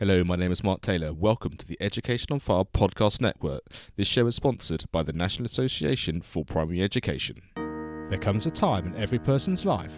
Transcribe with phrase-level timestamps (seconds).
[0.00, 1.12] Hello, my name is Mark Taylor.
[1.12, 3.60] Welcome to the Education on Fire podcast network.
[3.96, 7.42] This show is sponsored by the National Association for Primary Education.
[8.08, 9.92] There comes a time in every person's life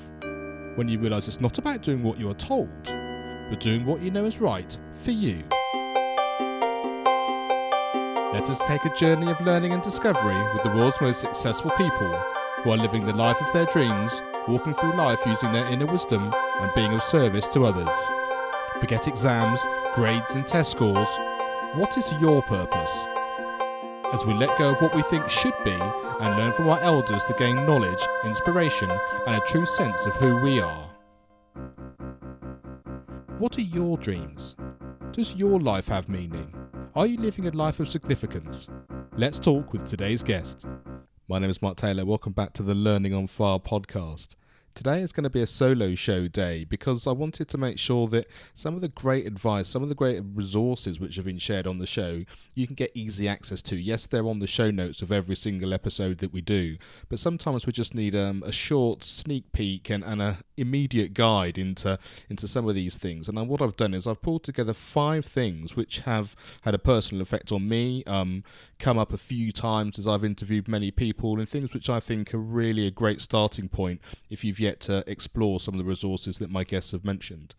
[0.75, 4.11] when you realise it's not about doing what you are told, but doing what you
[4.11, 5.45] know is right for you.
[8.33, 12.13] Let us take a journey of learning and discovery with the world's most successful people
[12.65, 16.35] who are living the life of their dreams, walking through life using their inner wisdom
[16.61, 17.97] and being of service to others.
[18.81, 19.65] Forget exams,
[19.95, 21.09] grades, and test scores.
[21.75, 23.07] What is your purpose?
[24.13, 27.25] As we let go of what we think should be and learn from our elders
[27.25, 28.91] to gain knowledge, inspiration,
[29.27, 30.89] and a true sense of who we are.
[33.39, 34.57] What are your dreams?
[35.13, 36.55] Does your life have meaning?
[36.95, 38.69] Are you living a life of significance?
[39.17, 40.67] Let's talk with today's guest.
[41.29, 42.05] My name is Mark Taylor.
[42.07, 44.37] Welcome back to the Learning on Fire podcast.
[44.75, 48.09] Today is going to be a solo show day because I wanted to make sure
[48.09, 51.67] that some of the great advice, some of the great resources which have been shared
[51.67, 53.77] on the show, you can get easy access to.
[53.77, 56.79] Yes, they're on the show notes of every single episode that we do,
[57.11, 61.59] but sometimes we just need um, a short sneak peek and, and a immediate guide
[61.59, 61.99] into
[62.31, 63.29] into some of these things.
[63.29, 67.21] And what I've done is I've pulled together five things which have had a personal
[67.21, 68.43] effect on me, um,
[68.79, 72.33] come up a few times as I've interviewed many people, and things which I think
[72.33, 76.39] are really a great starting point if you've yet to explore some of the resources
[76.39, 77.55] that my guests have mentioned.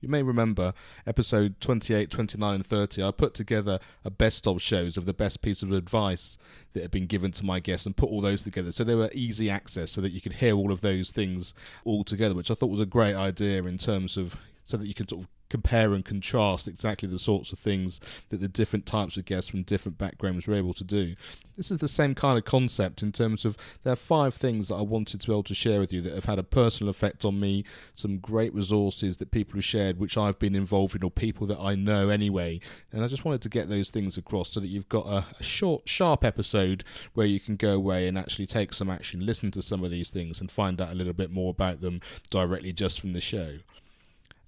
[0.00, 0.74] You may remember
[1.06, 3.02] episode 28, 29, and 30.
[3.02, 6.36] I put together a best of shows of the best piece of advice
[6.74, 8.70] that had been given to my guests and put all those together.
[8.70, 11.54] So they were easy access so that you could hear all of those things
[11.86, 14.94] all together, which I thought was a great idea in terms of so that you
[14.94, 18.00] could sort of compare and contrast exactly the sorts of things
[18.30, 21.14] that the different types of guests from different backgrounds were able to do.
[21.56, 24.74] This is the same kind of concept in terms of there are five things that
[24.74, 27.24] I wanted to be able to share with you that have had a personal effect
[27.24, 27.64] on me,
[27.94, 31.60] some great resources that people have shared which I've been involved in or people that
[31.60, 32.60] I know anyway.
[32.90, 35.42] And I just wanted to get those things across so that you've got a, a
[35.42, 39.62] short, sharp episode where you can go away and actually take some action, listen to
[39.62, 43.00] some of these things and find out a little bit more about them directly just
[43.00, 43.58] from the show.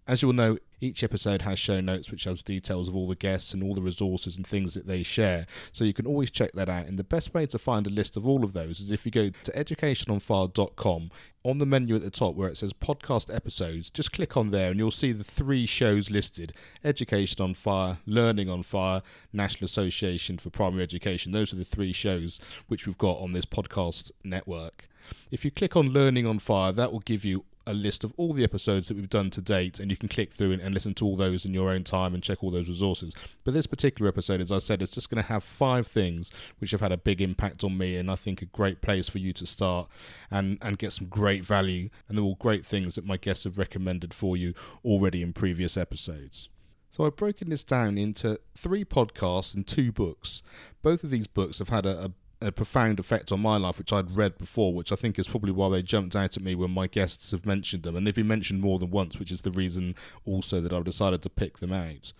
[0.08, 3.52] As you'll know, each episode has show notes which has details of all the guests
[3.52, 6.68] and all the resources and things that they share, so you can always check that
[6.68, 6.86] out.
[6.86, 9.10] And the best way to find a list of all of those is if you
[9.10, 11.10] go to educationonfire.com.
[11.44, 14.70] On the menu at the top where it says podcast episodes, just click on there
[14.70, 16.52] and you'll see the three shows listed
[16.82, 19.00] Education on Fire, Learning on Fire,
[19.32, 21.30] National Association for Primary Education.
[21.30, 24.88] Those are the three shows which we've got on this podcast network.
[25.30, 28.32] If you click on Learning on Fire, that will give you a list of all
[28.32, 30.94] the episodes that we've done to date, and you can click through and, and, listen
[30.94, 33.14] to all those in your own time and check all those resources.
[33.44, 36.70] But this particular episode, as I said, is just going to have five things which
[36.70, 39.32] have had a big impact on me, and I think a great place for you
[39.34, 39.88] to start
[40.30, 41.90] and, and get some great value.
[42.08, 45.76] And they're all great things that my guests have recommended for you already in previous
[45.76, 46.48] episodes.
[46.90, 50.42] So I've broken this down into three podcasts and two books.
[50.82, 52.10] Both of these books have had a, a
[52.40, 55.52] a profound effect on my life, which I'd read before, which I think is probably
[55.52, 57.96] why they jumped out at me when my guests have mentioned them.
[57.96, 61.22] And they've been mentioned more than once, which is the reason also that I've decided
[61.22, 62.12] to pick them out.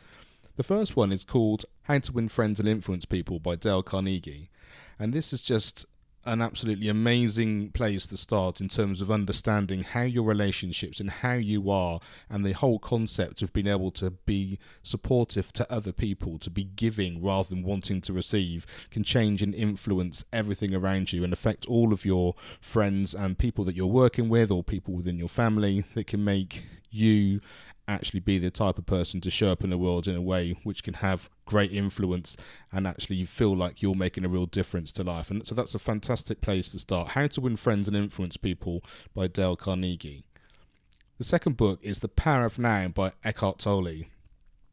[0.57, 4.49] The first one is called How to Win Friends and Influence People by Dale Carnegie.
[4.99, 5.85] And this is just
[6.27, 11.35] an absolutely amazing place to start in terms of understanding how your relationships and how
[11.35, 16.39] you are and the whole concept of being able to be supportive to other people,
[16.39, 21.23] to be giving rather than wanting to receive, can change and influence everything around you
[21.23, 25.19] and affect all of your friends and people that you're working with or people within
[25.19, 27.41] your family that can make you
[27.89, 30.59] actually be the type of person to show up in the world in a way
[30.65, 32.37] which can have great influence
[32.73, 35.31] and actually feel like you're making a real difference to life.
[35.31, 37.09] And so that's a fantastic place to start.
[37.09, 38.83] How to Win Friends and Influence People
[39.15, 40.25] by Dale Carnegie.
[41.19, 44.05] The second book is The Power of Now by Eckhart Tolle.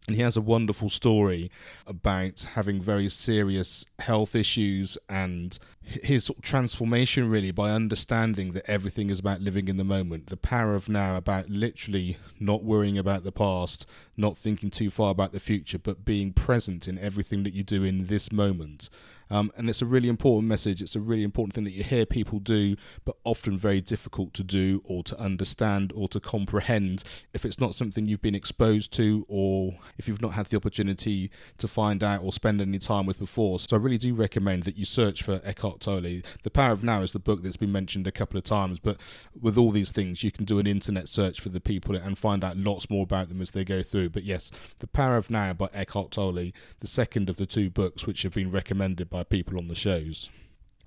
[0.05, 1.49] And he has a wonderful story
[1.87, 9.19] about having very serious health issues and his transformation really by understanding that everything is
[9.19, 13.31] about living in the moment, the power of now, about literally not worrying about the
[13.31, 13.85] past,
[14.17, 17.85] not thinking too far about the future, but being present in everything that you do
[17.85, 18.89] in this moment.
[19.29, 20.81] Um, and it's a really important message.
[20.81, 22.75] It's a really important thing that you hear people do,
[23.05, 27.03] but often very difficult to do or to understand or to comprehend
[27.33, 31.31] if it's not something you've been exposed to or if you've not had the opportunity
[31.57, 33.59] to find out or spend any time with before.
[33.59, 36.21] So I really do recommend that you search for Eckhart Tolle.
[36.43, 38.97] The Power of Now is the book that's been mentioned a couple of times, but
[39.39, 42.43] with all these things, you can do an internet search for the people and find
[42.43, 44.09] out lots more about them as they go through.
[44.09, 48.05] But yes, The Power of Now by Eckhart Tolle, the second of the two books
[48.05, 50.31] which have been recommended by people on the shows.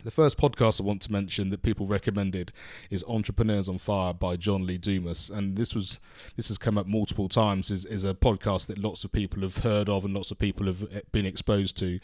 [0.02, 2.52] The first podcast I want to mention that people recommended
[2.90, 6.00] is Entrepreneurs on Fire by John Lee Dumas, and this was
[6.34, 7.70] this has come up multiple times.
[7.70, 10.66] is is a podcast that lots of people have heard of and lots of people
[10.66, 12.00] have eh, been exposed to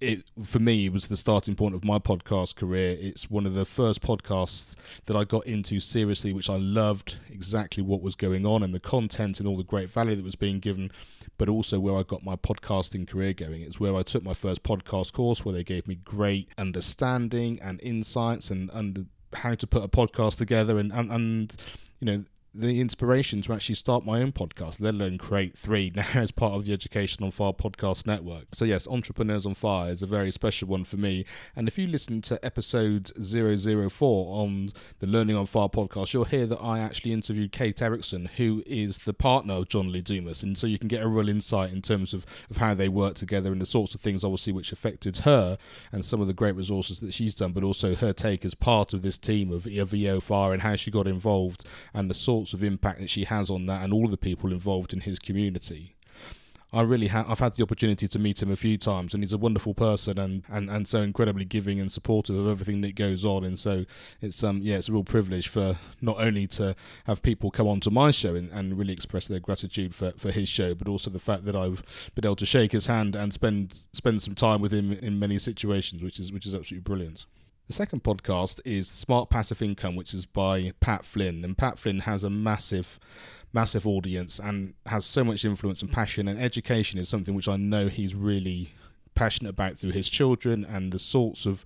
[0.00, 3.54] it for me it was the starting point of my podcast career it's one of
[3.54, 8.46] the first podcasts that i got into seriously which i loved exactly what was going
[8.46, 10.88] on and the content and all the great value that was being given
[11.38, 13.62] but also where i got my podcasting career going.
[13.62, 17.80] It's where i took my first podcast course where they gave me great understanding and
[17.80, 21.56] insights and, and how to put a podcast together and, and, and
[22.00, 22.24] you know
[22.58, 26.54] the inspiration to actually start my own podcast, let alone create three now as part
[26.54, 28.46] of the Education on Fire podcast network.
[28.52, 31.24] So, yes, Entrepreneurs on Fire is a very special one for me.
[31.54, 36.46] And if you listen to episode 004 on the Learning on Fire podcast, you'll hear
[36.46, 40.42] that I actually interviewed Kate Erickson, who is the partner of John Lee Dumas.
[40.42, 43.14] And so you can get a real insight in terms of, of how they work
[43.14, 45.58] together and the sorts of things, obviously, which affected her
[45.92, 48.92] and some of the great resources that she's done, but also her take as part
[48.92, 51.64] of this team of, of EOFire and how she got involved
[51.94, 54.16] and the sorts sorts of impact that she has on that and all of the
[54.16, 55.94] people involved in his community.
[56.70, 59.32] I really have I've had the opportunity to meet him a few times and he's
[59.32, 63.24] a wonderful person and, and, and so incredibly giving and supportive of everything that goes
[63.24, 63.86] on and so
[64.20, 67.88] it's um yeah it's a real privilege for not only to have people come onto
[67.88, 71.18] my show and, and really express their gratitude for, for his show but also the
[71.18, 71.82] fact that I've
[72.14, 75.38] been able to shake his hand and spend spend some time with him in many
[75.38, 77.24] situations which is which is absolutely brilliant.
[77.68, 81.44] The second podcast is Smart Passive Income, which is by Pat Flynn.
[81.44, 82.98] And Pat Flynn has a massive,
[83.52, 86.28] massive audience and has so much influence and passion.
[86.28, 88.72] And education is something which I know he's really
[89.14, 91.62] passionate about through his children and the sorts of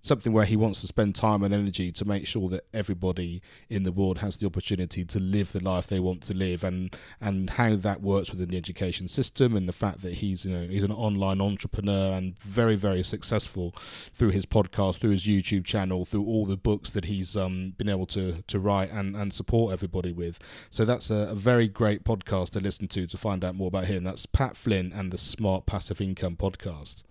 [0.00, 3.82] something where he wants to spend time and energy to make sure that everybody in
[3.82, 7.50] the world has the opportunity to live the life they want to live and and
[7.50, 10.84] how that works within the education system and the fact that he's you know he's
[10.84, 13.74] an online entrepreneur and very very successful
[14.12, 17.88] through his podcast through his YouTube channel through all the books that he's um, been
[17.88, 20.38] able to to write and and support everybody with.
[20.70, 23.84] So that's a, a very great podcast to listen to to find out more about
[23.84, 24.04] him.
[24.04, 27.02] That's Pat Flynn and the Smart Passive Income podcast.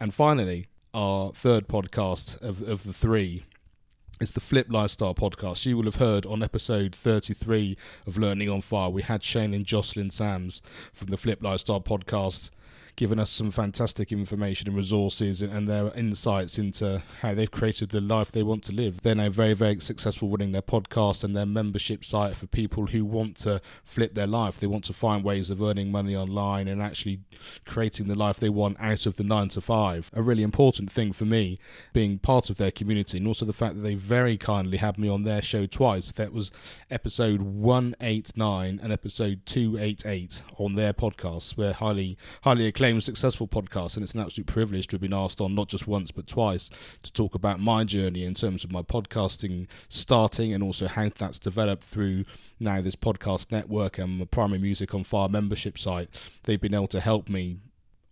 [0.00, 3.44] And finally our third podcast of, of the three
[4.20, 5.64] is the Flip Lifestyle podcast.
[5.66, 7.76] You will have heard on episode 33
[8.06, 10.60] of Learning on Fire, we had Shane and Jocelyn Sams
[10.92, 12.50] from the Flip Lifestyle podcast
[12.98, 18.00] given us some fantastic information and resources and, their insights into how they've created the
[18.00, 19.02] life they want to live.
[19.02, 23.04] They're now very, very successful running their podcast and their membership site for people who
[23.04, 24.58] want to flip their life.
[24.58, 27.20] They want to find ways of earning money online and actually
[27.64, 30.10] creating the life they want out of the nine to five.
[30.14, 31.60] A really important thing for me
[31.92, 35.08] being part of their community and also the fact that they very kindly had me
[35.08, 36.10] on their show twice.
[36.12, 36.50] That was
[36.90, 41.56] episode 189 and episode 288 on their podcast.
[41.56, 45.40] We're highly, highly acclaimed successful podcast, and it's an absolute privilege to have been asked
[45.40, 46.70] on not just once but twice
[47.02, 51.38] to talk about my journey in terms of my podcasting starting and also how that's
[51.38, 52.24] developed through
[52.58, 56.08] now this podcast network and my primary music on fire membership site.
[56.44, 57.58] They've been able to help me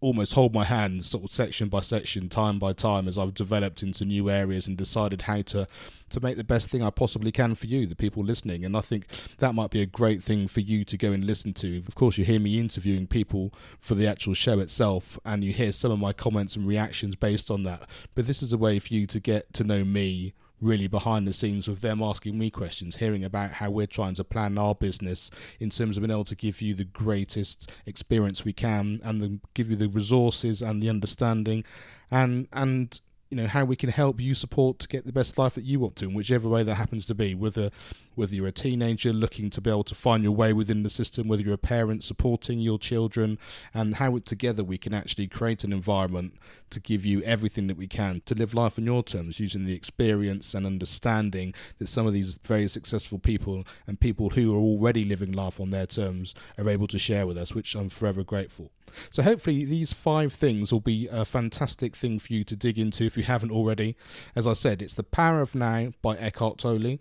[0.06, 3.82] almost hold my hand sort of section by section time by time as I've developed
[3.82, 5.66] into new areas and decided how to
[6.10, 8.64] to make the best thing I possibly can for you the people listening.
[8.64, 9.08] And I think
[9.38, 11.78] that might be a great thing for you to go and listen to.
[11.88, 15.72] Of course you hear me interviewing people for the actual show itself and you hear
[15.72, 17.88] some of my comments and reactions based on that.
[18.14, 21.32] But this is a way for you to get to know me really behind the
[21.32, 25.30] scenes with them asking me questions, hearing about how we're trying to plan our business
[25.60, 29.40] in terms of being able to give you the greatest experience we can and then
[29.54, 31.64] give you the resources and the understanding
[32.10, 35.54] and and you know how we can help you support to get the best life
[35.54, 37.70] that you want to in whichever way that happens to be whether
[38.16, 41.28] whether you're a teenager looking to be able to find your way within the system
[41.28, 43.38] whether you're a parent supporting your children
[43.72, 46.34] and how together we can actually create an environment
[46.70, 49.74] to give you everything that we can to live life on your terms using the
[49.74, 55.04] experience and understanding that some of these very successful people and people who are already
[55.04, 58.70] living life on their terms are able to share with us which I'm forever grateful
[59.10, 63.04] so hopefully these five things will be a fantastic thing for you to dig into
[63.04, 63.96] if you haven't already.
[64.34, 66.98] As I said, it's The Power of Now by Eckhart Tolle,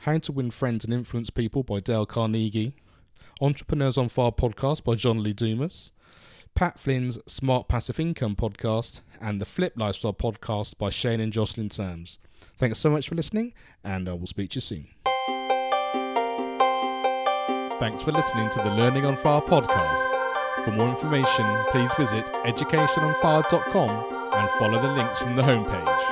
[0.00, 2.74] How to Win Friends and Influence People by Dale Carnegie,
[3.40, 5.92] Entrepreneurs on Fire podcast by John Lee Dumas,
[6.54, 11.70] Pat Flynn's Smart Passive Income podcast, and the Flip Lifestyle podcast by Shane and Jocelyn
[11.70, 12.18] Sams.
[12.58, 14.88] Thanks so much for listening, and uh, I will speak to you soon.
[17.78, 20.64] Thanks for listening to the Learning on Fire podcast.
[20.64, 26.11] For more information, please visit educationonfire.com and follow the links from the homepage.